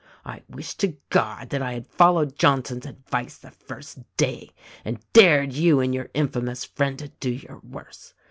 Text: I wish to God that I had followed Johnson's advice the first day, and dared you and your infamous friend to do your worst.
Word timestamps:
I 0.25 0.41
wish 0.49 0.73
to 0.77 0.97
God 1.11 1.51
that 1.51 1.61
I 1.61 1.73
had 1.73 1.85
followed 1.85 2.35
Johnson's 2.35 2.87
advice 2.87 3.37
the 3.37 3.51
first 3.51 3.99
day, 4.17 4.49
and 4.83 4.97
dared 5.13 5.53
you 5.53 5.79
and 5.79 5.93
your 5.93 6.09
infamous 6.15 6.65
friend 6.65 6.97
to 6.97 7.09
do 7.09 7.29
your 7.29 7.59
worst. 7.59 8.15